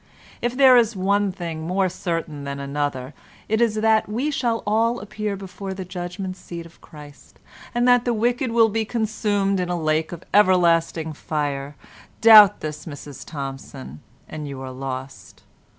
[0.41, 3.13] If there is one thing more certain than another
[3.47, 7.37] it is that we shall all appear before the Judgement Seat of Christ,
[7.75, 11.75] and that the wicked will be consumed in a lake of everlasting fire.
[12.19, 15.43] Doubt this, Mrs Thompson, and you are lost."